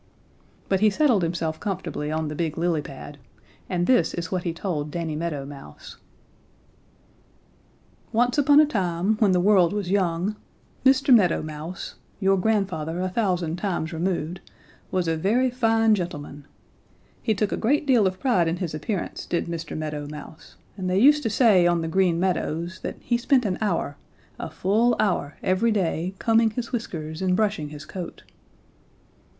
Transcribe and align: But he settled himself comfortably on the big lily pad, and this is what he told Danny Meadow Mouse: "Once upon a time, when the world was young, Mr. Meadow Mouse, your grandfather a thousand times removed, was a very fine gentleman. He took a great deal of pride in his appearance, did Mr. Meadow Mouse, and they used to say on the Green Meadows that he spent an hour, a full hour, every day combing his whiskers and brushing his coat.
But 0.67 0.79
he 0.79 0.89
settled 0.89 1.21
himself 1.21 1.59
comfortably 1.59 2.09
on 2.11 2.27
the 2.27 2.33
big 2.33 2.57
lily 2.57 2.81
pad, 2.81 3.19
and 3.69 3.85
this 3.85 4.15
is 4.15 4.31
what 4.31 4.41
he 4.41 4.51
told 4.51 4.89
Danny 4.89 5.15
Meadow 5.15 5.45
Mouse: 5.45 5.97
"Once 8.11 8.35
upon 8.39 8.59
a 8.59 8.65
time, 8.65 9.17
when 9.17 9.31
the 9.31 9.39
world 9.39 9.73
was 9.73 9.91
young, 9.91 10.37
Mr. 10.83 11.13
Meadow 11.13 11.43
Mouse, 11.43 11.93
your 12.19 12.35
grandfather 12.35 12.99
a 12.99 13.09
thousand 13.09 13.57
times 13.57 13.93
removed, 13.93 14.41
was 14.89 15.07
a 15.07 15.15
very 15.15 15.51
fine 15.51 15.93
gentleman. 15.93 16.47
He 17.21 17.35
took 17.35 17.51
a 17.51 17.55
great 17.55 17.85
deal 17.85 18.07
of 18.07 18.19
pride 18.19 18.47
in 18.47 18.57
his 18.57 18.73
appearance, 18.73 19.27
did 19.27 19.45
Mr. 19.45 19.77
Meadow 19.77 20.07
Mouse, 20.07 20.55
and 20.77 20.89
they 20.89 20.97
used 20.97 21.21
to 21.21 21.29
say 21.29 21.67
on 21.67 21.81
the 21.81 21.87
Green 21.87 22.19
Meadows 22.19 22.79
that 22.79 22.95
he 23.01 23.19
spent 23.19 23.45
an 23.45 23.59
hour, 23.61 23.97
a 24.39 24.49
full 24.49 24.95
hour, 24.99 25.37
every 25.43 25.69
day 25.71 26.15
combing 26.17 26.49
his 26.49 26.71
whiskers 26.71 27.21
and 27.21 27.35
brushing 27.35 27.69
his 27.69 27.85
coat. 27.85 28.23